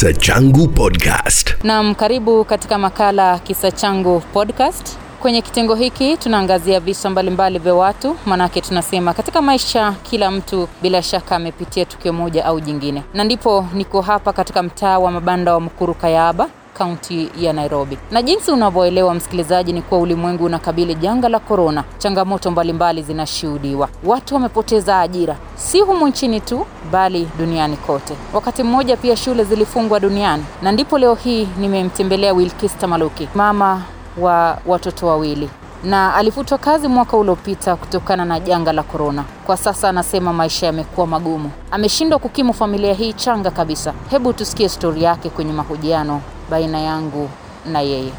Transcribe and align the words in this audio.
Kisa 0.00 0.12
Changu 0.16 0.68
Podcast. 0.68 1.60
Naam, 1.64 1.94
karibu 1.94 2.44
katika 2.44 2.78
makala 2.78 3.38
Kisa 3.38 3.70
Changu 3.70 4.20
Podcast. 4.20 4.98
Kwenye 5.22 5.42
kitengo 5.42 5.74
hiki 5.74 6.16
tunaangazia 6.16 6.80
visa 6.80 7.10
mbalimbali 7.10 7.58
vya 7.58 7.74
watu, 7.74 8.16
manake 8.26 8.60
tunasema 8.60 9.14
katika 9.14 9.42
maisha 9.42 9.92
kila 10.10 10.30
mtu 10.30 10.68
bila 10.82 11.02
shaka 11.02 11.36
amepitia 11.36 11.84
tukio 11.84 12.12
moja 12.12 12.44
au 12.44 12.60
jingine, 12.60 13.02
na 13.14 13.24
ndipo 13.24 13.66
niko 13.74 14.00
hapa 14.00 14.32
katika 14.32 14.62
mtaa 14.62 14.98
wa 14.98 15.10
mabanda 15.10 15.54
wa 15.54 15.60
Mukuru 15.60 15.94
Kayaba 15.94 16.48
kaunti 16.84 17.30
ya 17.38 17.52
Nairobi. 17.52 17.98
Na 18.10 18.22
jinsi 18.22 18.50
unavyoelewa 18.50 19.14
msikilizaji, 19.14 19.72
ni 19.72 19.82
kuwa 19.82 20.00
ulimwengu 20.00 20.44
unakabili 20.44 20.94
janga 20.94 21.28
la 21.28 21.38
korona. 21.38 21.84
Changamoto 21.98 22.50
mbalimbali 22.50 23.02
zinashuhudiwa, 23.02 23.88
watu 24.04 24.34
wamepoteza 24.34 25.00
ajira, 25.00 25.36
si 25.56 25.80
humu 25.80 26.08
nchini 26.08 26.40
tu, 26.40 26.66
bali 26.92 27.28
duniani 27.38 27.76
kote. 27.76 28.14
Wakati 28.34 28.62
mmoja 28.62 28.96
pia 28.96 29.16
shule 29.16 29.44
zilifungwa 29.44 30.00
duniani, 30.00 30.44
na 30.62 30.72
ndipo 30.72 30.98
leo 30.98 31.14
hii 31.14 31.48
nimemtembelea 31.58 32.32
Wilkista 32.32 32.86
Maluki, 32.86 33.28
mama 33.34 33.82
wa 34.20 34.58
watoto 34.66 35.06
wawili 35.06 35.50
na 35.84 36.14
alifutwa 36.14 36.58
kazi 36.58 36.88
mwaka 36.88 37.16
uliopita 37.16 37.76
kutokana 37.76 38.24
na 38.24 38.40
janga 38.40 38.72
la 38.72 38.82
korona. 38.82 39.24
Kwa 39.46 39.56
sasa 39.56 39.88
anasema 39.88 40.32
maisha 40.32 40.66
yamekuwa 40.66 41.06
magumu, 41.06 41.50
ameshindwa 41.70 42.18
kukimu 42.18 42.54
familia 42.54 42.94
hii 42.94 43.12
changa 43.12 43.50
kabisa. 43.50 43.92
Hebu 44.10 44.32
tusikie 44.32 44.68
stori 44.68 45.02
yake 45.02 45.30
kwenye 45.30 45.52
mahojiano 45.52 46.20
baina 46.50 46.80
yangu 46.80 47.30
na 47.72 47.80
yeye. 47.80 48.12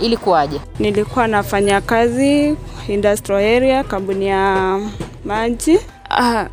Ilikuwaje? 0.00 0.60
Nilikuwa 0.78 1.26
nafanya 1.26 1.80
kazi 1.80 2.56
industrial 2.88 3.56
area, 3.56 3.84
kampuni 3.84 4.26
ya 4.26 4.78
maji. 5.24 5.78
Ah, 6.10 6.46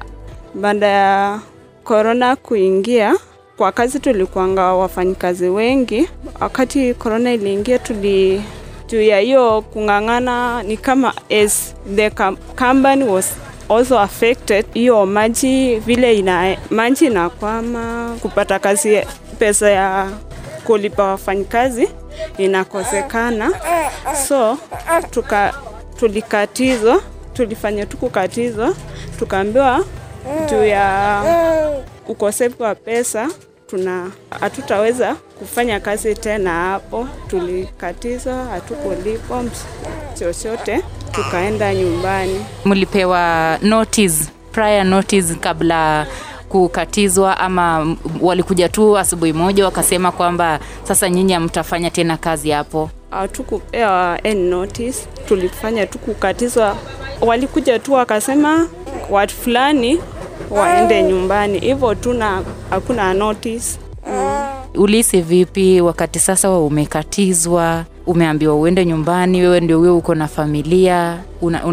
baada 0.56 0.88
ya 0.88 1.40
korona 1.84 2.36
kuingia 2.36 3.16
kwa 3.58 3.72
kazi, 3.72 4.00
tulikuanga 4.00 4.74
wafanyikazi 4.74 5.50
wengi. 5.50 6.10
Wakati 6.40 6.94
korona 6.94 7.34
iliingia, 7.34 7.80
tuli 7.80 8.42
juu 8.88 9.02
ya 9.02 9.20
hiyo 9.20 9.62
kung'ang'ana, 9.62 10.64
ni 10.64 10.78
kama 10.78 11.14
as 11.44 11.76
the 11.96 12.10
company 12.56 13.04
was 13.04 13.34
also 13.70 14.00
affected, 14.00 14.66
hiyo 14.74 15.06
maji 15.06 15.76
vile 15.76 16.18
ina 16.20 16.58
maji 16.70 17.06
inakwama, 17.06 18.16
kupata 18.22 18.60
kazi, 18.60 19.02
pesa 19.40 19.70
ya 19.70 20.10
kulipa 20.64 21.04
wafanyikazi 21.04 21.90
inakosekana, 22.38 23.52
so 24.28 24.58
tuka 25.12 25.54
tulikatizwa, 26.00 27.02
tulifanya 27.34 27.86
tu 27.86 27.98
kukatizwa, 27.98 28.74
tukaambiwa 29.20 29.84
juu 30.50 30.64
ya 30.66 31.24
ukosefu 32.08 32.64
wa 32.64 32.76
pesa 32.76 33.28
tuna 33.68 34.12
hatutaweza 34.40 35.16
kufanya 35.40 35.80
kazi 35.80 36.16
tena 36.16 36.52
hapo. 36.54 37.08
Tulikatizwa, 37.28 38.34
hatukulipwa 38.46 39.44
chochote, 40.20 40.82
tukaenda 41.12 41.74
nyumbani. 41.76 42.46
Mlipewa 42.66 43.58
notice, 43.62 44.26
prior 44.52 44.84
notice 44.86 45.36
kabla 45.36 46.08
kukatizwa 46.62 47.38
ama 47.40 47.96
walikuja 48.22 48.70
tu 48.70 48.98
asubuhi 48.98 49.34
moja 49.34 49.66
wakasema 49.66 50.12
kwamba 50.12 50.60
sasa 50.84 51.10
nyinyi 51.10 51.34
hamtafanya 51.34 51.90
tena 51.92 52.18
kazi 52.18 52.50
hapo? 52.52 52.90
Hatukupewa 53.12 54.20
any 54.24 54.50
notice, 54.50 55.08
tulifanya 55.28 55.86
tu 55.88 56.00
kukatizwa. 56.00 56.76
Walikuja 57.22 57.80
tu 57.80 57.94
wakasema 57.94 58.68
watu 59.10 59.36
fulani 59.36 60.00
waende 60.50 61.04
nyumbani, 61.04 61.60
hivyo 61.60 61.96
tu, 61.96 62.14
na 62.14 62.42
hakuna 62.70 63.14
notice. 63.14 63.80
Ulihisi 64.76 65.22
vipi 65.22 65.82
wakati 65.82 66.20
sasa 66.20 66.50
umekatizwa, 66.52 67.86
umeambiwa 68.08 68.56
uende 68.56 68.86
nyumbani, 68.86 69.42
wewe 69.42 69.60
ndio 69.60 69.80
huyo, 69.80 69.98
uko 69.98 70.16
na 70.16 70.28
familia, 70.28 71.20
una, 71.42 71.66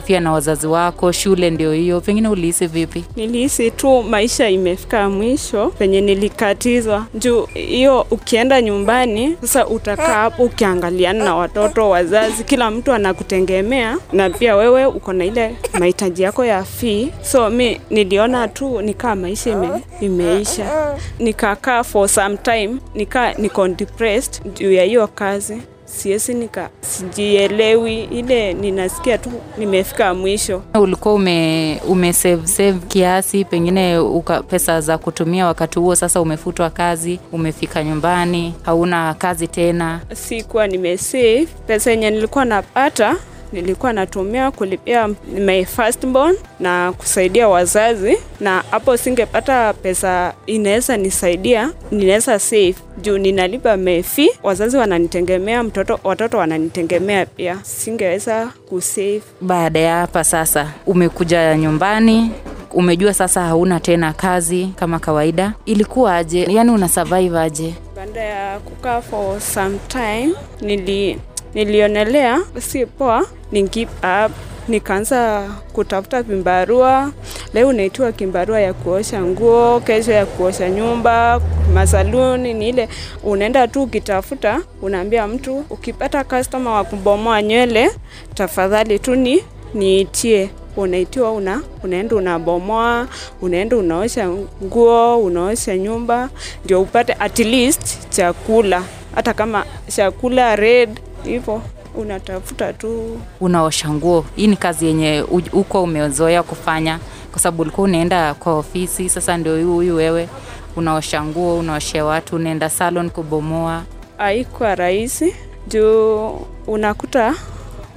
pia 0.00 0.20
na 0.20 0.32
wazazi 0.32 0.66
wako, 0.66 1.12
shule 1.12 1.50
ndio 1.50 1.72
hiyo, 1.72 2.00
pengine 2.00 2.28
ulihisi 2.28 2.66
vipi? 2.66 3.04
Nilihisi 3.16 3.70
tu 3.70 4.02
maisha 4.02 4.48
imefika 4.48 5.08
mwisho 5.10 5.68
penye 5.78 6.00
nilikatizwa. 6.00 7.06
Juu 7.14 7.46
hiyo 7.54 8.06
ukienda 8.10 8.62
nyumbani 8.62 9.36
sasa 9.40 9.66
utakaa 9.66 10.14
hapo 10.14 10.42
ukiangaliana 10.44 11.24
na 11.24 11.34
watoto, 11.34 11.88
wazazi, 11.90 12.44
kila 12.44 12.70
mtu 12.70 12.92
anakutegemea 12.92 13.96
na 14.12 14.30
pia 14.30 14.56
wewe 14.56 14.86
uko 14.86 15.12
na 15.12 15.24
ile 15.24 15.54
mahitaji 15.78 16.22
yako 16.22 16.44
ya 16.44 16.64
fee. 16.64 17.08
So 17.22 17.50
mi 17.50 17.80
niliona 17.90 18.48
tu 18.48 18.80
nikaa 18.82 19.14
maisha 19.14 19.50
ime, 19.50 19.68
imeisha, 20.00 20.94
nikakaa 21.18 21.84
for 21.84 22.08
some 22.08 22.36
time, 22.36 22.76
nikaa 22.94 23.32
niko 23.32 23.68
depressed 23.68 24.54
juu 24.54 24.72
ya 24.72 24.84
hiyo 24.84 25.06
kazi 25.06 25.62
siesi 25.96 26.34
nika 26.34 26.68
sijielewi, 26.80 28.04
ile 28.04 28.52
ninasikia 28.54 29.18
tu 29.18 29.30
nimefika 29.58 30.14
mwisho. 30.14 30.62
Ulikuwa 30.80 31.14
ume, 31.14 31.80
ume 31.88 32.12
save, 32.12 32.46
save 32.46 32.78
kiasi 32.88 33.44
pengine 33.44 33.98
uka, 33.98 34.42
pesa 34.42 34.80
za 34.80 34.98
kutumia 34.98 35.46
wakati 35.46 35.78
huo, 35.78 35.94
sasa 35.96 36.20
umefutwa 36.20 36.70
kazi, 36.70 37.20
umefika 37.32 37.84
nyumbani, 37.84 38.54
hauna 38.62 39.14
kazi 39.14 39.48
tena. 39.48 40.00
Sikuwa 40.14 40.66
nimesave 40.66 41.46
pesa 41.66 41.90
yenye 41.90 42.10
nilikuwa 42.10 42.44
napata 42.44 43.16
nilikuwa 43.52 43.92
natumia 43.92 44.50
kulipia 44.50 45.08
my 45.38 45.64
firstborn 45.64 46.36
na 46.60 46.92
kusaidia 46.92 47.48
wazazi, 47.48 48.18
na 48.40 48.64
hapo 48.70 48.96
singepata 48.96 49.72
pesa 49.72 50.34
inaweza 50.46 50.96
nisaidia, 50.96 51.70
ninaweza 51.90 52.38
save 52.38 52.74
juu 53.02 53.18
ninalipa 53.18 53.76
mefi, 53.76 54.30
wazazi 54.42 54.76
wananitegemea, 54.76 55.62
mtoto 55.62 56.00
watoto 56.04 56.38
wananitegemea 56.38 57.26
pia, 57.26 57.58
singeweza 57.62 58.46
kusave. 58.68 59.20
Baada 59.40 59.78
ya 59.80 59.96
hapa 59.96 60.24
sasa, 60.24 60.68
umekuja 60.86 61.56
nyumbani 61.56 62.30
umejua 62.70 63.14
sasa 63.14 63.40
hauna 63.42 63.80
tena 63.80 64.12
kazi 64.12 64.68
kama 64.76 64.98
kawaida, 64.98 65.52
ilikuwa 65.66 66.16
aje? 66.16 66.46
Yani 66.50 66.70
una 66.70 66.88
survive 66.88 67.38
aje? 67.38 67.74
Baada 67.96 68.20
ya 68.20 68.58
kukaa 68.58 69.00
for 69.00 69.40
some 69.40 69.78
time 69.88 70.34
nili 70.60 71.18
nilionelea 71.54 72.40
si 72.58 72.86
poa, 72.86 73.26
ni 73.52 73.62
give 73.62 73.90
up. 74.26 74.32
Nikaanza 74.68 75.48
kutafuta 75.72 76.22
vimbarua. 76.22 77.12
Leo 77.54 77.68
unaitiwa 77.68 78.12
kimbarua 78.12 78.60
ya 78.60 78.74
kuosha 78.74 79.22
nguo, 79.22 79.80
kesho 79.80 80.12
ya 80.12 80.26
kuosha 80.26 80.70
nyumba, 80.70 81.40
masaluni. 81.74 82.54
Ni 82.54 82.68
ile 82.68 82.88
unaenda 83.24 83.68
tu 83.68 83.82
ukitafuta, 83.82 84.60
unaambia 84.82 85.26
mtu 85.26 85.64
ukipata 85.70 86.24
customer 86.24 86.72
wa 86.72 86.84
kubomoa 86.84 87.42
nywele, 87.42 87.90
tafadhali 88.34 88.98
tu 88.98 89.14
ni 89.14 89.44
niitie 89.74 90.50
unaitiwa 90.76 91.32
una, 91.32 91.62
unaenda 91.82 92.16
unabomoa, 92.16 93.06
unaenda 93.42 93.76
unaosha 93.76 94.28
nguo, 94.64 95.18
unaosha 95.18 95.76
nyumba, 95.76 96.28
ndio 96.64 96.82
upate 96.82 97.12
at 97.12 97.38
least 97.38 98.08
chakula, 98.10 98.82
hata 99.14 99.34
kama 99.34 99.64
chakula 99.96 100.56
red 100.56 101.00
hivyo 101.24 101.62
unatafuta 101.94 102.72
tu. 102.72 103.20
Unaosha 103.40 103.90
nguo, 103.90 104.24
hii 104.36 104.46
ni 104.46 104.56
kazi 104.56 104.86
yenye 104.86 105.24
huko 105.50 105.82
umezoea 105.82 106.42
kufanya, 106.42 106.98
kwa 107.30 107.40
sababu 107.40 107.62
ulikuwa 107.62 107.84
unaenda 107.84 108.34
kwa 108.34 108.54
ofisi. 108.58 109.08
Sasa 109.08 109.36
ndio 109.36 109.52
huyu 109.54 109.72
huyu 109.74 109.96
wewe 109.96 110.28
unaosha 110.76 111.22
nguo, 111.24 111.58
unaoshea 111.58 112.04
watu, 112.04 112.36
unaenda 112.36 112.70
salon 112.70 113.10
kubomoa. 113.10 113.82
Haikuwa 114.16 114.74
rahisi 114.74 115.34
juu 115.68 116.28
unakuta 116.66 117.34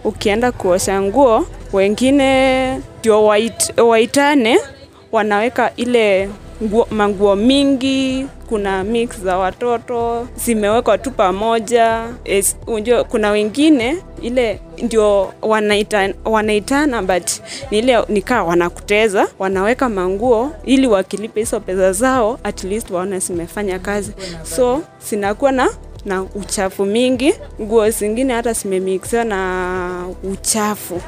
ukienda 0.04 0.52
kuosha 0.52 1.02
nguo, 1.02 1.46
wengine 1.74 2.78
ndio 3.00 3.26
wait, 3.26 3.80
waitane 3.80 4.60
wanaweka 5.12 5.76
ile 5.76 6.30
nguo, 6.64 6.88
manguo 6.92 7.36
mingi 7.36 8.26
kuna 8.52 8.84
mix 8.84 9.20
za 9.22 9.38
watoto 9.38 10.28
zimewekwa 10.36 10.98
tu 10.98 11.12
pamoja. 11.12 12.04
Unajua, 12.68 13.04
kuna 13.04 13.32
wengine 13.32 13.98
ile 14.22 14.60
ndio 14.84 15.34
wanaitana, 15.42 16.14
wanaitana 16.26 17.02
but 17.02 17.32
ni 17.72 17.98
nikaa 18.10 18.44
wanakuteza, 18.44 19.28
wanaweka 19.40 19.90
manguo 19.90 20.52
ili 20.66 20.88
wakilipa 20.88 21.40
hizo 21.40 21.60
pesa 21.60 21.92
zao 21.94 22.40
at 22.44 22.64
least 22.64 22.92
waone 22.92 23.20
zimefanya 23.20 23.80
kazi, 23.80 24.12
so 24.56 24.82
sinakuwa 25.00 25.52
na 25.52 25.70
na 26.06 26.24
uchafu 26.24 26.86
mingi. 26.86 27.34
Nguo 27.62 27.90
zingine 27.90 28.34
hata 28.34 28.54
zimemixiwa 28.54 29.24
na 29.24 30.06
uchafu 30.32 31.02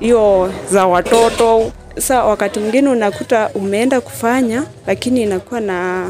hiyo 0.00 0.52
za 0.70 0.86
watoto. 0.86 1.72
Sa 1.98 2.24
wakati 2.24 2.60
mwingine 2.60 2.88
unakuta 2.88 3.50
umeenda 3.54 4.00
kufanya, 4.00 4.62
lakini 4.86 5.22
inakuwa 5.22 5.60
na 5.60 6.08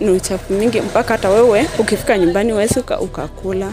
ni 0.00 0.10
uchafu 0.10 0.52
mingi, 0.52 0.80
mpaka 0.80 1.14
hata 1.14 1.28
wewe 1.30 1.66
ukifika 1.78 2.18
nyumbani 2.18 2.52
uwezi 2.52 2.80
ukakula. 3.00 3.72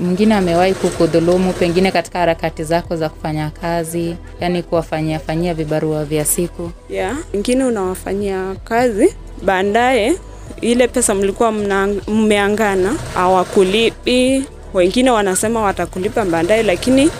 Mwingine 0.00 0.34
amewahi 0.34 0.74
kukudhulumu 0.74 1.52
pengine 1.52 1.90
katika 1.90 2.18
harakati 2.18 2.64
zako 2.64 2.96
za 2.96 3.08
kufanya 3.08 3.50
kazi, 3.60 4.16
yani 4.40 4.62
kuwafanyia 4.62 5.18
fanyia 5.18 5.54
vibarua 5.54 6.04
vya 6.04 6.24
siku. 6.24 6.70
Yeah, 6.90 7.16
wengine 7.34 7.64
unawafanyia 7.64 8.54
kazi, 8.64 9.14
baadaye 9.42 10.14
ile 10.60 10.88
pesa 10.88 11.14
mlikuwa 11.14 11.52
mmeangana 12.08 12.94
hawakulipi. 13.14 14.44
Wengine 14.74 15.10
wanasema 15.10 15.62
watakulipa 15.62 16.24
baadaye, 16.24 16.62
lakini 16.62 17.10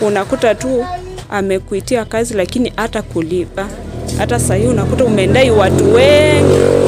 unakuta 0.00 0.54
tu 0.54 0.86
amekuitia 1.30 2.04
kazi, 2.04 2.34
lakini 2.34 2.72
hata 2.76 3.02
kulipa. 3.02 3.68
Hata 4.18 4.38
sahii 4.40 4.66
unakuta 4.66 5.04
umendai 5.04 5.50
watu 5.50 5.94
wengi 5.94 6.79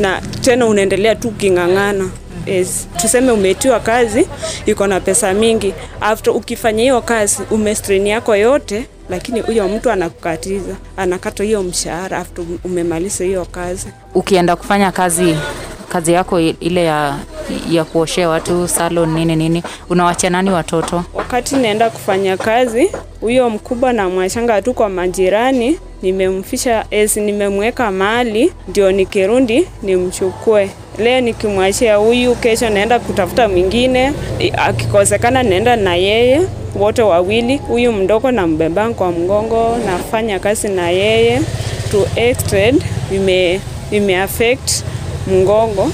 na 0.00 0.20
tena 0.20 0.66
unaendelea 0.66 1.14
tu 1.14 1.28
uking'ang'ana. 1.28 2.08
Yes. 2.46 2.88
Tuseme 2.96 3.32
umetiwa 3.32 3.80
kazi 3.80 4.28
iko 4.66 4.86
na 4.86 5.00
pesa 5.00 5.32
mingi, 5.34 5.74
after 6.00 6.32
ukifanya 6.34 6.82
hiyo 6.82 7.00
kazi 7.00 7.38
umestrain 7.50 8.06
yako 8.06 8.36
yote, 8.36 8.86
lakini 9.10 9.40
huyo 9.40 9.68
mtu 9.68 9.90
anakukatiza, 9.90 10.76
anakata 10.96 11.44
hiyo 11.44 11.62
mshahara 11.62 12.18
after 12.18 12.44
umemaliza 12.64 13.24
hiyo 13.24 13.44
kazi. 13.44 13.86
Ukienda 14.14 14.56
kufanya 14.56 14.92
kazi 14.92 15.36
kazi 15.88 16.12
yako 16.12 16.40
ile 16.40 16.84
ya, 16.84 17.16
ya 17.70 17.84
kuoshea 17.84 18.28
watu 18.28 18.68
salon 18.68 19.14
nini 19.14 19.36
nini, 19.36 19.62
unawachia 19.88 20.30
nani 20.30 20.50
watoto? 20.50 21.04
Wakati 21.14 21.56
naenda 21.56 21.90
kufanya 21.90 22.36
kazi, 22.36 22.90
huyo 23.20 23.50
mkubwa 23.50 23.92
na 23.92 24.08
mwashanga 24.08 24.62
tu 24.62 24.74
kwa 24.74 24.88
majirani, 24.88 25.78
nimemfisha 26.02 26.84
es, 26.90 27.16
nimemweka 27.16 27.90
mahali 27.90 28.52
ndio 28.68 28.92
nikirundi 28.92 29.66
nimchukue. 29.82 30.70
Leo 30.98 31.20
nikimwachia 31.20 31.96
huyu, 31.96 32.34
kesho 32.34 32.70
naenda 32.70 32.98
kutafuta 32.98 33.48
mwingine, 33.48 34.12
akikosekana 34.56 35.42
naenda 35.42 35.76
na 35.76 35.96
yeye 35.96 36.40
wote 36.76 37.02
wawili, 37.02 37.56
huyu 37.56 37.92
mdogo 37.92 38.30
na 38.30 38.46
mbeba 38.46 38.90
kwa 38.90 39.12
mgongo, 39.12 39.76
nafanya 39.86 40.38
kazi 40.38 40.68
na 40.68 40.90
yeye 40.90 41.40
to 41.90 42.06
extend 42.16 42.82
ime, 43.14 43.60
ime 43.90 44.20
affect 44.20 44.84
mgongo, 45.26 45.92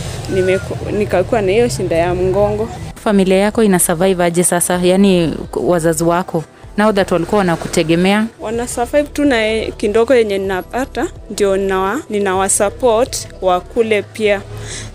nikakuwa 0.98 1.42
na 1.42 1.52
hiyo 1.52 1.68
shinda 1.68 1.96
ya 1.96 2.14
mgongo. 2.14 2.68
Familia 3.04 3.36
yako 3.36 3.62
ina 3.62 3.78
survive 3.78 4.24
aje 4.24 4.44
sasa? 4.44 4.80
Yaani 4.82 5.34
wazazi 5.54 6.04
wako 6.04 6.44
now 6.76 6.92
that 6.92 7.12
walikuwa 7.12 7.38
wanakutegemea 7.38 8.26
wana 8.40 8.68
survive 8.68 9.02
tu 9.08 9.24
na 9.24 9.36
kindogo 9.76 10.14
yenye 10.14 10.38
ninapata 10.38 11.06
ndio 11.30 11.56
ninawa, 11.56 12.00
ninawa 12.10 12.48
support 12.48 13.28
wakule 13.42 14.02
pia 14.02 14.42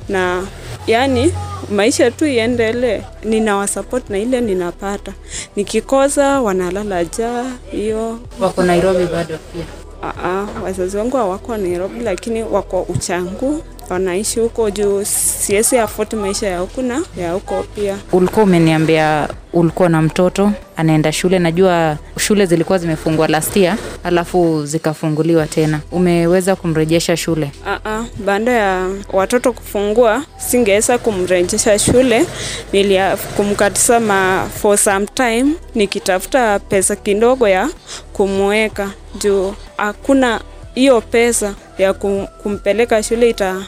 na 0.09 0.43
yani 0.87 1.33
maisha 1.69 2.11
tu 2.11 2.25
iendelee, 2.27 3.01
ninawasupport 3.23 4.09
na 4.09 4.17
ile 4.17 4.41
ninapata. 4.41 5.13
Nikikosa 5.55 6.41
wanalala 6.41 7.05
jaa. 7.05 7.45
hiyo. 7.71 8.19
wako 8.39 8.63
Nairobi 8.63 9.05
bado 9.05 9.37
pia. 9.53 9.63
Aa, 10.03 10.45
wazazi 10.63 10.97
wangu 10.97 11.17
hawako 11.17 11.57
Nairobi, 11.57 11.99
lakini 12.03 12.43
wako 12.43 12.81
Uchangu, 12.81 13.63
wanaishi 13.91 14.39
huko 14.39 14.69
juu 14.69 15.03
siwezi 15.05 15.77
afford 15.77 16.13
maisha 16.13 16.47
ya 16.47 16.59
huku 16.59 16.81
na 16.81 17.03
ya 17.17 17.31
huko 17.31 17.65
pia. 17.75 17.97
Ulikuwa 18.11 18.43
umeniambia 18.45 19.27
ulikuwa 19.53 19.89
na 19.89 20.01
mtoto 20.01 20.51
anaenda 20.77 21.11
shule, 21.11 21.39
najua 21.39 21.97
shule 22.19 22.45
zilikuwa 22.45 22.77
zimefungwa 22.77 23.27
last 23.27 23.55
year 23.57 23.77
alafu 24.03 24.65
zikafunguliwa 24.65 25.47
tena. 25.47 25.79
Umeweza 25.91 26.55
kumrejesha 26.55 27.17
shule? 27.17 27.51
Aa, 27.67 28.03
baada 28.25 28.51
ya 28.51 28.89
watoto 29.13 29.53
kufungua 29.53 30.23
singeweza 30.37 30.97
kumrejesha 30.97 31.79
shule, 31.79 32.25
nilikumkatisa 32.73 33.99
ma 33.99 34.49
for 34.61 34.77
some 34.77 35.05
time 35.13 35.45
nikitafuta 35.75 36.59
pesa 36.59 36.95
kidogo 36.95 37.47
ya 37.47 37.69
kumweka 38.13 38.89
juu 39.19 39.53
hakuna 39.77 40.41
hiyo 40.75 41.01
pesa 41.01 41.55
ya 41.77 41.93
kum, 41.93 42.27
kumpeleka 42.43 43.03
shule 43.03 43.29
ita 43.29 43.61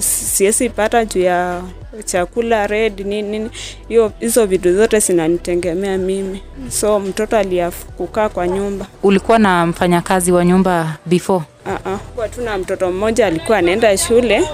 siwezi 0.00 0.68
pata 0.70 1.04
juu 1.04 1.20
ya 1.20 1.62
chakula 2.04 2.66
red 2.66 3.00
nini 3.00 3.22
nini, 3.22 3.50
hiyo 3.88 4.12
hizo 4.20 4.46
vitu 4.46 4.76
zote 4.76 4.98
zinanitegemea 4.98 5.98
mimi, 5.98 6.42
so 6.70 7.00
mtoto 7.00 7.36
aliafu 7.38 7.86
kukaa 7.86 8.28
kwa 8.28 8.48
nyumba. 8.48 8.86
Ulikuwa 9.02 9.38
na 9.38 9.66
mfanyakazi 9.66 10.32
wa 10.32 10.44
nyumba 10.44 10.96
before? 11.06 11.44
Uh-uh. 11.66 11.98
Kwa 12.16 12.28
tuna 12.28 12.58
mtoto 12.58 12.90
mmoja 12.92 13.26
alikuwa 13.26 13.58
anaenda 13.58 13.96
shule. 13.98 14.48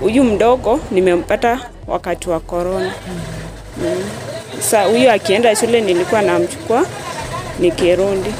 Huyu 0.00 0.24
mdogo 0.24 0.80
nimempata 0.90 1.60
wakati 1.86 2.30
wa 2.30 2.40
korona. 2.40 2.92
Mm. 3.78 4.02
Sa 4.60 4.84
huyu 4.84 5.10
akienda 5.10 5.56
shule 5.56 5.80
nilikuwa 5.80 6.22
namchukua 6.22 6.86
nikirundi. 7.60 8.30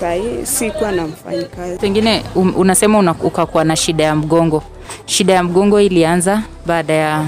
Sahii 0.00 0.46
sikuwa 0.46 0.92
na 0.92 1.06
mfanyikazi. 1.06 1.78
Pengine 1.78 2.22
um, 2.34 2.54
unasema 2.56 2.98
una, 2.98 3.14
ukakuwa 3.22 3.64
na 3.64 3.76
shida 3.76 4.04
ya 4.04 4.16
mgongo. 4.16 4.62
Shida 5.06 5.32
ya 5.32 5.42
mgongo 5.42 5.80
ilianza 5.80 6.42
baada 6.66 6.92
ya 6.94 7.24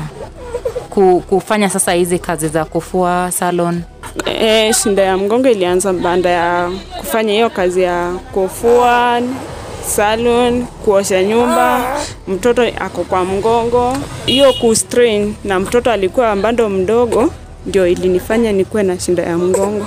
kufanya 1.28 1.70
sasa 1.70 1.92
hizi 1.92 2.18
kazi 2.18 2.48
za 2.48 2.64
kufua 2.64 3.30
salon. 3.32 3.82
E, 4.26 4.72
shida 4.72 5.02
ya 5.02 5.16
mgongo 5.16 5.48
ilianza 5.48 5.92
baada 5.92 6.30
ya 6.30 6.70
kufanya 6.98 7.32
hiyo 7.32 7.50
kazi 7.50 7.82
ya 7.82 8.12
kufua 8.32 9.22
salon, 9.86 10.66
kuosha 10.84 11.22
nyumba, 11.22 11.96
mtoto 12.28 12.62
ako 12.80 13.04
kwa 13.04 13.24
mgongo. 13.24 13.96
Hiyo 14.26 14.52
kustrain 14.52 15.34
na 15.44 15.60
mtoto 15.60 15.90
alikuwa 15.92 16.36
bado 16.36 16.68
mdogo, 16.68 17.32
ndio 17.66 17.86
ilinifanya 17.86 18.52
nikuwe 18.52 18.82
na 18.82 19.00
shinda 19.00 19.22
ya 19.22 19.38
mgongo. 19.38 19.86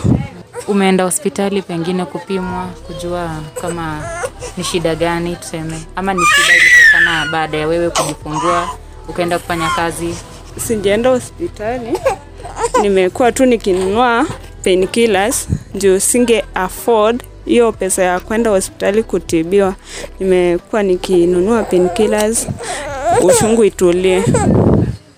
Umeenda 0.68 1.04
hospitali 1.04 1.62
pengine 1.62 2.06
kupimwa 2.06 2.66
kujua 2.88 3.30
kama 3.62 4.02
ni 4.58 4.64
shida 4.64 4.96
gani 4.96 5.36
tuseme, 5.36 5.80
ama 5.96 6.14
ni 6.14 6.20
shida 6.26 6.54
ilitokana 7.14 7.26
baada 7.32 7.58
ya 7.58 7.68
wewe 7.68 7.90
kujifungua 7.90 8.70
ukaenda 9.10 9.40
kufanya 9.40 9.70
kazi? 9.76 10.16
Sijaenda 10.68 11.10
hospitali, 11.10 12.00
nimekuwa 12.82 13.32
tu 13.32 13.46
nikinunua 13.46 14.26
painkillers 14.64 15.48
juu 15.76 16.00
singe 16.00 16.44
afford 16.56 17.24
hiyo 17.46 17.72
pesa 17.72 18.04
ya 18.04 18.20
kwenda 18.20 18.50
hospitali 18.50 19.04
kutibiwa. 19.04 19.74
Nimekuwa 20.20 20.84
nikinunua 20.84 21.64
painkillers, 21.64 22.48
ushungu 23.22 23.64
itulie. 23.64 24.24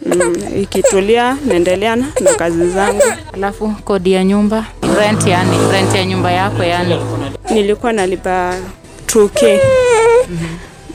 Mm, 0.05 0.35
ikitulia 0.61 1.37
naendelea 1.45 1.95
na 1.95 2.05
na 2.21 2.33
kazi 2.33 2.69
zangu. 2.69 3.01
Alafu 3.33 3.69
kodi 3.83 4.11
ya 4.11 4.23
nyumba, 4.23 4.65
rent, 4.99 5.27
yani 5.27 5.57
rent 5.71 5.95
ya 5.95 6.05
nyumba 6.05 6.31
yako 6.31 6.63
yani 6.63 6.95
Nilikuwa 7.51 7.93
nalipa 7.93 8.53
2k 9.07 9.59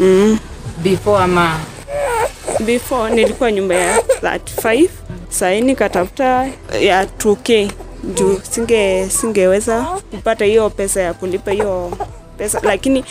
mm. 0.01 0.39
Before 0.83 1.23
ama? 1.25 1.61
Before 2.67 3.15
nilikuwa 3.15 3.53
nyumba 3.53 3.75
ya 3.75 3.97
35 4.23 4.89
sahii 5.29 5.61
nikatafuta 5.61 6.49
ya 6.81 7.05
2k 7.05 7.71
juu 8.15 8.41
singe 8.51 9.09
singeweza 9.11 9.83
kupata 10.11 10.45
hiyo 10.45 10.71
pesa 10.71 11.01
ya 11.03 11.15
kulipa 11.15 11.51
hiyo 11.51 11.93
pesa, 12.39 12.61
lakini 12.63 13.05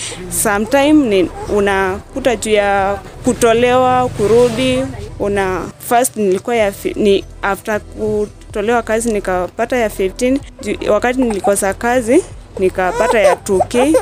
sometime 0.43 0.93
ni 0.93 1.29
unakuta 1.55 2.35
juu 2.35 2.51
ya 2.51 2.99
kutolewa 3.23 4.09
kurudi, 4.09 4.85
una 5.19 5.61
first 5.89 6.15
nilikuwa 6.15 6.55
ya 6.55 6.73
ni 6.95 7.23
after 7.41 7.79
kutolewa 7.81 8.81
kazi 8.81 9.13
nikapata 9.13 9.77
ya 9.77 9.87
15 9.87 10.39
juu, 10.61 10.91
wakati 10.91 11.21
nilikosa 11.21 11.73
kazi 11.73 12.23
nikapata 12.59 13.19
ya 13.19 13.33
2k 13.35 13.93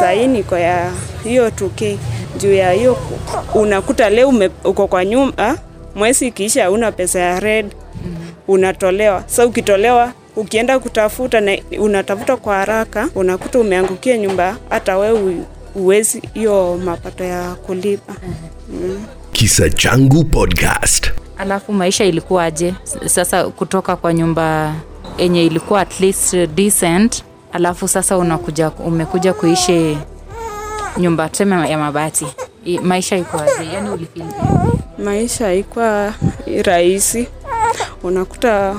sahii 0.00 0.26
niko 0.26 0.58
ya 0.58 0.90
hiyo 1.24 1.48
2k 1.48 1.96
juu 2.38 2.52
ya 2.54 2.72
hiyo 2.72 2.96
unakuta 3.54 4.10
leo 4.10 4.28
ume, 4.28 4.50
uko 4.64 4.86
kwa 4.86 5.04
nyumba 5.04 5.58
mwezi 5.94 6.26
ikiisha 6.26 6.62
hauna 6.64 6.92
pesa 6.92 7.18
ya 7.20 7.40
red 7.40 7.66
unatolewa. 8.48 9.22
Sa 9.26 9.46
ukitolewa 9.46 10.12
ukienda 10.36 10.78
kutafuta 10.78 11.40
na 11.40 11.58
unatafuta 11.78 12.36
kwa 12.36 12.56
haraka 12.56 13.08
unakuta 13.14 13.58
umeangukia 13.58 14.18
nyumba 14.18 14.56
hata 14.70 14.98
we 14.98 15.36
uwezi 15.74 16.22
hiyo 16.34 16.80
mapato 16.84 17.24
ya 17.24 17.54
kulipa. 17.54 18.14
Kisa 19.32 19.70
Changu 19.70 20.24
Podcast. 20.24 21.10
Alafu 21.38 21.72
maisha 21.72 22.04
ilikuwaje 22.04 22.74
sasa 23.06 23.44
kutoka 23.44 23.96
kwa 23.96 24.14
nyumba 24.14 24.74
yenye 25.18 25.44
ilikuwa 25.46 25.80
at 25.80 26.00
least 26.00 26.36
decent, 26.36 27.24
alafu 27.52 27.88
sasa 27.88 28.18
unakuja 28.18 28.70
umekuja 28.70 29.32
kuishi 29.32 29.98
nyumba 30.98 31.28
tuseme 31.28 31.70
ya 31.70 31.78
mabati. 31.78 32.26
I, 32.64 32.78
maisha 32.78 33.16
ikoaje? 33.16 33.64
Yani 33.74 33.90
ulifeel 33.90 34.26
maisha 35.04 35.44
haikuwa 35.44 36.12
rahisi 36.64 37.28
unakuta 38.02 38.74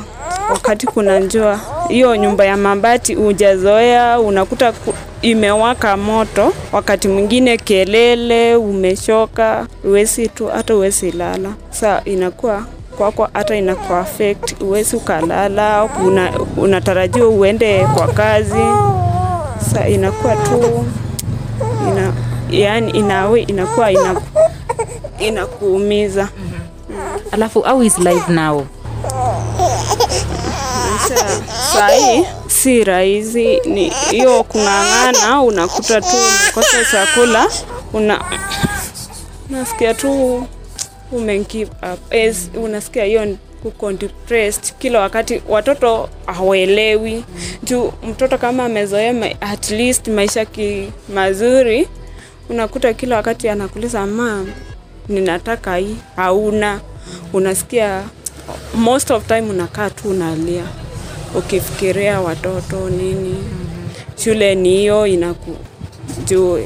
wakati 0.50 0.88
kuna 0.88 1.22
jua, 1.22 1.60
hiyo 1.88 2.16
nyumba 2.16 2.46
ya 2.46 2.58
mabati 2.58 3.14
hujazoea 3.16 4.20
unakuta 4.20 4.72
ku- 4.72 4.94
imewaka 5.22 5.98
moto 5.98 6.54
wakati 6.72 7.08
mwingine 7.08 7.58
kelele 7.58 8.56
umechoka 8.56 9.68
uwezi 9.84 10.28
tu 10.28 10.48
hata 10.48 10.76
uwezi 10.76 11.12
lala 11.12 11.50
sa 11.70 12.02
inakuwa 12.06 12.64
kwako 12.98 13.30
hata 13.34 13.56
inaku 13.56 13.94
affect 13.94 14.62
uwezi 14.62 14.96
ukalala 14.96 15.84
una, 16.06 16.32
unatarajiwa 16.58 17.30
uende 17.30 17.86
kwa 17.94 18.08
kazi 18.08 18.64
sa 19.74 19.88
inakuwa 19.88 20.36
tu 20.36 20.86
ina, 21.92 22.14
yani 22.50 22.92
inawe 22.92 23.42
inakuwa 23.42 23.92
ina 23.92 24.22
inakuumiza. 25.20 26.30
Alafu 27.32 27.62
how 27.62 27.84
is 27.84 27.98
life 27.98 28.32
now? 28.32 28.66
Sahii 31.74 32.26
si 32.48 32.84
rahisi, 32.84 33.60
ni 33.66 33.90
hiyo 34.12 34.44
kung'ang'ana. 34.44 35.42
Unakuta 35.42 36.02
tu 36.02 36.08
umekosa 36.18 36.78
chakula, 36.92 37.48
una 37.94 38.24
unasikia 39.50 39.94
tu 39.94 40.44
ume 41.12 41.40
give 41.40 41.72
up. 41.94 42.14
As, 42.14 42.38
unasikia 42.64 43.04
hiyo 43.04 43.38
uko 43.66 43.94
depressed 43.94 44.74
kila 44.80 45.00
wakati. 45.00 45.42
Watoto 45.50 46.10
hawaelewi 46.26 47.24
juu 47.64 47.92
mtoto 48.10 48.38
kama 48.38 48.66
amezoea 48.66 49.14
ma- 49.14 49.42
at 49.42 49.72
least 49.72 50.08
maisha 50.08 50.46
ki 50.46 50.92
mazuri, 51.14 51.88
unakuta 52.50 52.94
kila 52.94 53.16
wakati 53.16 53.50
anakuliza 53.50 54.06
mam, 54.06 54.52
ninataka 55.10 55.76
hii, 55.78 55.96
hauna. 56.16 56.82
Unasikia 57.34 58.04
most 58.76 59.12
of 59.12 59.28
time 59.28 59.42
unakaa 59.42 59.90
tu 59.90 60.10
unalia 60.10 60.64
ukifikiria 61.36 62.22
watoto 62.22 62.90
nini, 62.90 63.36
shule 64.24 64.56
ni 64.56 64.70
hiyo 64.70 65.08
inaku 65.08 65.56
juu 66.26 66.58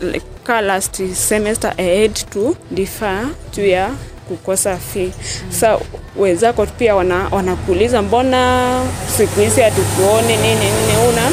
like, 0.00 0.26
ka 0.44 0.60
last 0.60 1.02
semester 1.14 1.70
ahead 1.78 2.12
to 2.30 2.56
defer 2.70 3.26
juu 3.56 3.66
ya 3.66 3.90
kukosa 4.28 4.76
fee. 4.76 5.10
Sa 5.50 5.78
wenzako 6.18 6.66
pia 6.66 6.94
wana, 6.94 7.28
wanakuuliza 7.30 8.02
mbona 8.02 8.80
siku 9.16 9.40
hizi 9.40 9.60
hatukuone 9.60 10.36
nini 10.36 10.54
nini, 10.54 11.08
una 11.12 11.30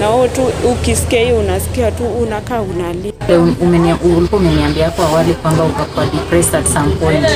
na 0.00 0.10
wewe 0.10 0.28
tu 0.28 0.42
ukisikia 0.72 1.20
hiyo 1.20 1.38
unasikia 1.38 1.90
tu 1.90 2.04
unakaa 2.06 2.60
unalia. 2.60 3.12
Um- 3.28 3.54
umenia- 3.62 3.98
Ulikuwa 4.16 4.40
umeniambia 4.40 4.84
hapo 4.84 5.02
awali 5.02 5.34
kwamba 5.34 5.64
utakuwa 5.64 6.06
depressed 6.06 6.54
at 6.54 6.66
some 6.72 6.94
point. 6.94 7.26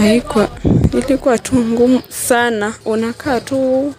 Haikuwa, 0.00 0.48
ilikuwa 0.92 1.38
tu 1.38 1.56
ngumu 1.56 2.00
sana, 2.08 2.72
unakaa 2.84 3.40
tu 3.40 3.92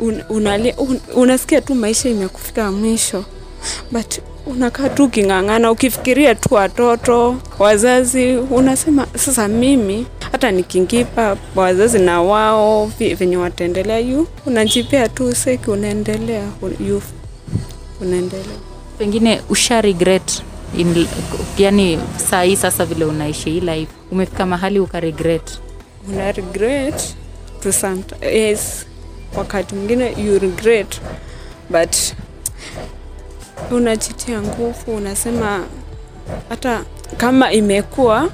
un, 0.00 0.22
unalia, 0.28 0.74
un, 0.76 1.00
unasikia 1.14 1.60
tu 1.60 1.74
maisha 1.74 2.08
imekufika 2.08 2.72
mwisho, 2.72 3.24
but 3.90 4.18
unakaa 4.46 4.88
tu 4.88 5.04
uking'ang'ana, 5.04 5.70
ukifikiria 5.70 6.34
tu 6.34 6.54
watoto, 6.54 7.36
wazazi, 7.58 8.36
unasema 8.36 9.06
sasa 9.16 9.48
mimi 9.48 10.06
hata 10.40 10.50
nikingipa 10.52 11.36
wazazi 11.56 11.98
na 11.98 12.22
wao 12.22 12.86
venye 13.18 13.36
wataendelea, 13.36 13.98
yu 13.98 14.26
unajipea 14.46 15.08
tu 15.08 15.34
seki, 15.34 15.70
unaendelea 15.70 16.44
un- 16.62 16.86
yu 16.88 17.02
unaendelea. 18.00 18.56
Pengine 18.98 19.40
usha 19.48 19.80
regret 19.80 20.42
in, 20.78 21.06
yani 21.58 21.98
saa 22.30 22.42
hii 22.42 22.56
sasa 22.56 22.84
vile 22.84 23.04
unaishi 23.04 23.50
hii 23.50 23.60
life. 23.60 23.92
Umefika 24.12 24.46
mahali 24.46 24.78
uka 24.80 25.00
regret 25.00 25.58
una 26.08 26.32
regret 26.32 27.14
to 27.62 27.72
some 27.72 28.02
yes, 28.32 28.86
wakati 29.36 29.74
mwingine 29.74 30.14
you 30.24 30.38
regret 30.38 31.00
but 31.70 31.96
unajitia 33.70 34.42
nguvu, 34.42 34.96
unasema 34.96 35.64
hata 36.48 36.84
kama 37.16 37.52
imekuwa 37.52 38.28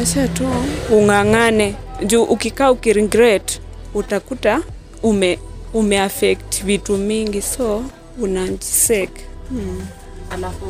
acha 0.00 0.28
tu 0.28 0.44
ung'ang'ane, 0.90 1.74
juu 2.06 2.22
ukikaa 2.22 2.70
ukiregret 2.70 3.60
utakuta 3.94 4.60
ume 5.02 5.38
umeaffect 5.74 6.64
vitu 6.64 6.96
mingi, 6.96 7.42
so 7.42 7.82
unajisek 8.20 9.10
hmm. 9.48 9.86
alafu 10.30 10.66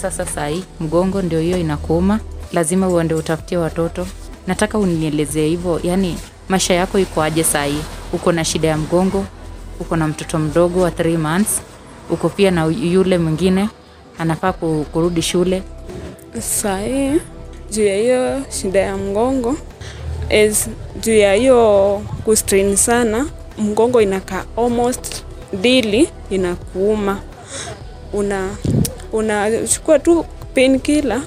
sasa 0.00 0.26
sahii 0.26 0.64
mgongo 0.80 1.22
ndio 1.22 1.40
hiyo 1.40 1.58
inakuuma. 1.58 2.20
Lazima 2.52 2.88
uende 2.88 3.14
utafutie 3.14 3.58
watoto. 3.58 4.06
Nataka 4.46 4.78
unielezee 4.78 5.46
hivyo 5.48 5.80
yani 5.82 6.18
maisha 6.48 6.74
yako 6.74 6.98
iko 6.98 7.22
aje 7.22 7.44
sahii? 7.44 7.80
uko 8.12 8.32
na 8.32 8.44
shida 8.44 8.68
ya 8.68 8.76
mgongo? 8.78 9.24
Uko 9.80 9.96
na 9.96 10.08
mtoto 10.08 10.38
mdogo 10.38 10.80
wa 10.80 10.90
3 10.90 11.18
months? 11.18 11.60
Uko 12.10 12.28
pia 12.28 12.50
na 12.50 12.64
yule 12.64 13.18
mwingine? 13.18 13.68
Anafaa 14.18 14.52
kurudi 14.92 15.22
shule? 15.22 15.62
Sahii 16.40 17.20
juu 17.70 17.84
ya 17.86 17.96
hiyo 17.96 18.42
shida 18.60 18.80
ya 18.80 18.96
mgongo 18.96 19.56
is 20.44 20.68
juu 21.00 21.16
ya 21.16 21.34
hiyo 21.34 22.02
kustrain 22.24 22.76
sana, 22.76 23.26
mgongo 23.58 24.02
inakaa 24.02 24.44
almost 24.56 25.22
dili 25.62 26.08
inakuuma, 26.30 27.20
una 28.12 28.48
unachukua 29.12 29.98
tu 29.98 30.24
painkiller 30.54 31.20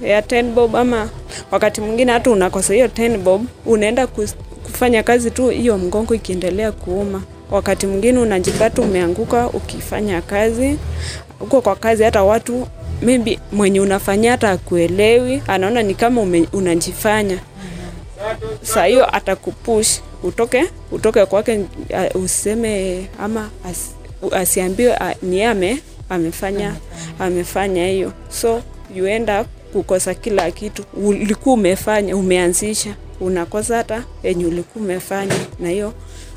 ya 0.00 0.20
10 0.20 0.42
bob, 0.52 0.76
ama 0.76 1.08
wakati 1.50 1.80
mwingine 1.80 2.12
hata 2.12 2.30
unakosa 2.30 2.74
hiyo 2.74 2.86
10 2.86 3.18
bob, 3.18 3.44
unaenda 3.66 4.06
kufanya 4.06 5.02
kazi 5.02 5.30
tu, 5.30 5.48
hiyo 5.48 5.78
mgongo 5.78 6.14
ikiendelea 6.14 6.72
kuuma. 6.72 7.22
Wakati 7.50 7.86
mwingine 7.86 8.18
unajipata 8.18 8.82
umeanguka 8.82 9.48
ukifanya 9.48 10.20
kazi 10.22 10.76
uko 11.40 11.60
kwa 11.60 11.76
kazi, 11.76 12.02
hata 12.02 12.22
watu 12.22 12.66
maybe 13.02 13.38
mwenye 13.52 13.80
unafanyia 13.80 14.30
hata 14.30 14.50
akuelewi, 14.50 15.42
anaona 15.46 15.82
ni 15.82 15.94
kama 15.94 16.20
unajifanya. 16.52 17.38
Saa 18.62 18.84
hiyo 18.84 19.16
atakupush 19.16 19.98
utoke 20.22 20.64
utoke 20.92 21.26
kwake, 21.26 21.60
useme 22.14 23.06
ama 23.20 23.50
as, 23.70 23.90
asiambiwe 24.32 24.90
uh, 24.92 25.22
ni 25.22 25.36
yeye 25.36 25.48
ame 25.48 25.78
amefanya 26.08 26.74
amefanya 27.18 27.86
hiyo, 27.88 28.12
so 28.28 28.62
you 28.94 29.06
end 29.06 29.30
up 29.30 29.46
kukosa 29.72 30.14
kila 30.14 30.50
kitu 30.50 30.84
ulikuwa 31.04 31.54
umefanya 31.54 32.16
umeanzisha, 32.16 32.94
unakosa 33.20 33.76
hata 33.76 34.04
yenye 34.22 34.46
ulikuwa 34.46 34.84
umefanya, 34.84 35.34
na 35.60 35.68
hiyo 35.68 35.92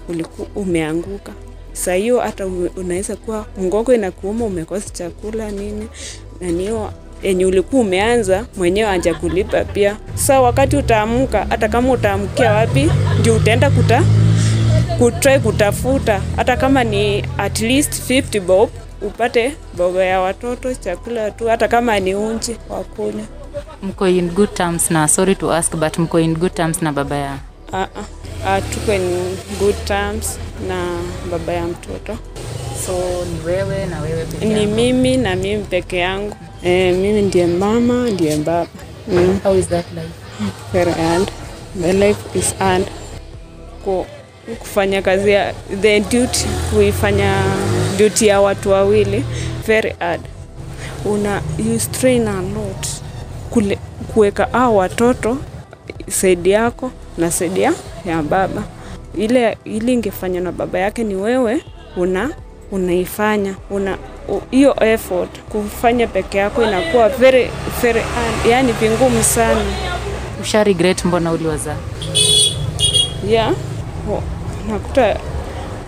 ulikuwa 0.09 0.47
umeanguka. 0.55 1.31
Saa 1.73 1.93
hiyo 1.93 2.19
hata 2.19 2.45
unaweza 2.75 3.15
kuwa 3.15 3.45
mgongo 3.61 3.93
inakuuma, 3.93 4.45
umekosa 4.45 4.89
chakula 4.89 5.51
nini, 5.51 5.87
na 6.41 6.47
niyo 6.51 6.91
yenye 7.23 7.45
ulikuwa 7.45 7.81
umeanza 7.81 8.45
mwenyewe 8.57 8.89
anja 8.89 9.13
kulipa 9.13 9.63
pia. 9.63 9.97
Sa 10.15 10.41
wakati 10.41 10.77
utaamka, 10.77 11.45
hata 11.49 11.67
kama 11.69 11.91
utaamkia 11.91 12.51
wapi, 12.51 12.91
ndio 13.19 13.35
utaenda 13.35 13.69
kuta 13.69 14.03
kutry 14.97 15.39
kutafuta, 15.39 16.21
hata 16.35 16.57
kama 16.57 16.83
ni 16.83 17.25
at 17.37 17.61
least 17.61 18.09
50 18.11 18.39
bob 18.41 18.69
upate 19.01 19.55
boga 19.77 20.03
ya 20.05 20.19
watoto, 20.21 20.73
chakula 20.73 21.31
tu, 21.31 21.47
hata 21.47 21.67
kama 21.67 21.99
ni 21.99 22.15
unji 22.15 22.57
wakula. 22.69 23.23
mko 23.83 24.07
in 24.07 24.29
good 24.29 24.53
terms 24.53 24.91
na 24.91 25.07
sorry 25.07 25.35
to 25.35 25.53
ask 25.53 25.75
but 25.75 25.97
mko 25.97 26.19
in 26.19 26.35
good 26.35 26.53
terms 26.53 26.81
na 26.81 26.91
baba 26.91 27.15
ya 27.15 27.37
Uh, 27.73 27.81
uh, 27.81 28.57
tuko 28.73 28.93
in 28.93 29.01
good 29.59 29.75
terms 29.85 30.39
na 30.67 30.85
baba 31.31 31.53
ya 31.53 31.65
mtoto 31.67 32.17
so 32.85 33.25
ni 33.25 33.39
wewe 33.45 33.85
na 33.85 34.01
wewe 34.01 34.25
peke 34.25 34.45
ni 34.45 34.65
mimi 34.65 35.17
na 35.17 35.35
mimi 35.35 35.63
peke 35.63 35.97
yangu. 35.97 36.35
Eh, 36.63 36.95
mimi 36.95 37.21
ndiye 37.21 37.47
mama 37.47 38.09
ndiye 38.09 38.37
baba. 38.37 38.67
Mm, 39.07 39.39
how 39.43 39.55
is 39.57 39.67
that 39.67 39.85
life? 39.93 40.09
very 40.73 40.91
hard. 40.91 41.31
The 41.81 41.93
life 41.93 42.19
is 42.39 42.55
hard. 42.59 42.85
Ko, 43.85 44.05
kufanya 44.59 45.01
kazi 45.01 45.31
ya 45.31 45.53
the 45.81 45.99
duty 45.99 46.45
kuifanya 46.73 47.43
duty 47.97 48.27
ya 48.27 48.41
watu 48.41 48.69
wawili 48.69 49.25
very 49.67 49.95
hard. 49.99 50.21
Una 51.05 51.41
you 51.57 51.79
strain 51.79 52.27
a 52.27 52.41
lot 52.41 52.87
kule 53.49 53.77
kuweka 54.13 54.47
hao 54.51 54.75
watoto 54.75 55.37
saidi 56.09 56.49
yako 56.49 56.91
na 57.17 57.31
saidi 57.31 57.61
ya 57.61 57.73
ya 58.05 58.21
baba. 58.23 58.63
Ile 59.17 59.57
ile 59.65 59.93
ingefanywa 59.93 60.41
na 60.41 60.51
baba 60.51 60.79
yake 60.79 61.03
ni 61.03 61.15
wewe 61.15 61.61
una 61.97 62.29
unaifanya 62.71 63.55
una 63.69 63.97
hiyo 64.51 64.75
effort 64.83 65.39
kufanya 65.39 66.07
peke 66.07 66.37
yako 66.37 66.63
inakuwa 66.63 67.09
very 67.09 67.49
very 67.81 68.01
yani 68.49 68.71
vingumu 68.71 69.23
sana 69.23 69.61
usha 70.41 70.63
regret 70.63 71.05
mbona 71.05 71.31
uliwazaa 71.31 71.75
yeah. 73.29 73.53
Nakuta 74.69 75.19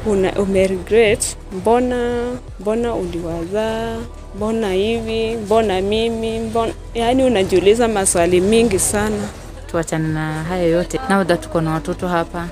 una 0.05 0.31
umeregret, 0.31 1.37
mbona 1.53 2.23
mbona 2.59 2.93
uliwazaa, 2.95 3.97
mbona 4.35 4.71
hivi, 4.73 5.35
mbona 5.37 5.81
mimi, 5.81 6.39
mbona 6.39 6.73
yani 6.93 7.23
unajiuliza 7.23 7.87
maswali 7.87 8.41
mingi 8.41 8.79
sana. 8.79 9.27
tuachane 9.71 10.07
na 10.07 10.43
haya 10.43 10.63
yote 10.63 10.99
now 11.09 11.23
that 11.23 11.41
tuko 11.41 11.61
na 11.61 11.71
watoto 11.71 12.07
hapa 12.07 12.47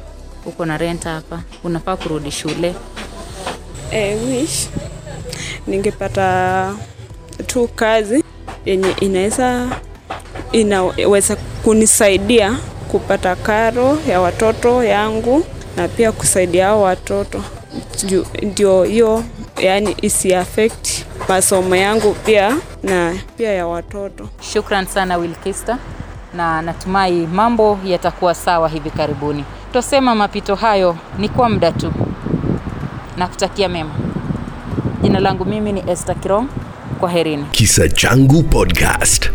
uko 0.46 0.65
na 0.65 0.77
renta 0.77 1.10
hapa 1.10 1.39
unafaa 1.63 1.96
kurudi 1.96 2.32
shule 2.32 2.75
I 3.92 4.15
wish 4.15 4.68
ningepata 5.68 6.74
tu 7.48 7.68
kazi 7.75 8.24
yenye 8.65 8.92
inaweza 9.01 9.68
inaweza 10.51 11.36
kunisaidia 11.63 12.58
kupata 12.92 13.36
karo 13.36 13.98
ya 14.10 14.22
watoto 14.22 14.84
yangu 14.84 15.46
na 15.77 15.88
pia 15.88 16.12
kusaidia 16.12 16.65
hao 16.65 16.82
watoto 16.82 17.44
ndio 18.42 18.84
hiyo 18.84 19.24
yani 19.58 19.96
isi 20.01 20.36
affect 20.36 21.06
masomo 21.30 21.75
yangu 21.75 22.13
pia 22.25 22.58
na 22.84 23.13
pia 23.38 23.51
ya 23.54 23.68
watoto. 23.68 24.30
shukran 24.54 24.86
sana 24.86 25.18
wilkista 25.18 25.77
na 26.34 26.62
natumai 26.62 27.12
mambo 27.27 27.80
yatakuwa 27.86 28.36
sawa 28.36 28.70
hivi 28.70 28.89
karibuni. 28.89 29.44
Tosema 29.74 30.15
mapito 30.15 30.56
hayo 30.56 30.98
ni 31.18 31.30
kwa 31.30 31.50
muda 31.50 31.72
tu, 31.72 31.92
na 33.17 33.27
kutakia 33.27 33.69
mema. 33.69 33.91
Jina 35.01 35.19
langu 35.19 35.45
mimi 35.45 35.72
ni 35.74 35.84
Esther 35.91 36.15
Kirong. 36.15 36.48
Kwaherini. 37.00 37.45
Kisa 37.51 37.89
Changu 37.89 38.43
Podcast. 38.43 39.31